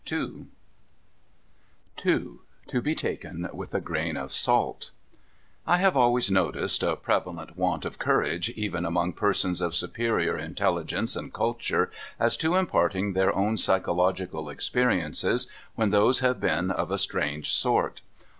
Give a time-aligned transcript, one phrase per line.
[0.11, 0.47] ']II
[1.95, 4.89] TO BE TAKEN WITH A GRAIN OF SALT
[5.67, 11.15] I HAVE always noticed a prevalent want of courage, even among I)ersons of superior intelligence
[11.15, 15.45] and culture, as to imparting their own psychological experiences
[15.75, 18.01] when those have been of a strange sort.